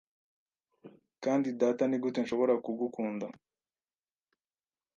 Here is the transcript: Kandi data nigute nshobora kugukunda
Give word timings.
Kandi 1.23 1.47
data 1.61 1.83
nigute 1.87 2.19
nshobora 2.21 2.53
kugukunda 2.65 3.27